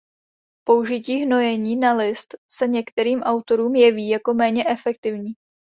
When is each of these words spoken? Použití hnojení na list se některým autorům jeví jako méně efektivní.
Použití 0.63 1.17
hnojení 1.23 1.75
na 1.75 1.93
list 1.93 2.35
se 2.51 2.67
některým 2.67 3.21
autorům 3.23 3.75
jeví 3.75 4.07
jako 4.09 4.33
méně 4.33 4.65
efektivní. 4.67 5.33